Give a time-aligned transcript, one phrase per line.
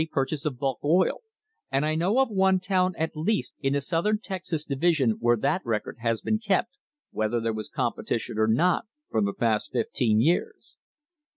[0.11, 1.19] purchase of bulk oil;
[1.71, 5.63] and I know of one town at least in the Southern Texas Division where that
[5.63, 6.75] record has been kept,
[7.11, 10.75] whether there was competition or not, for the past fifteen years."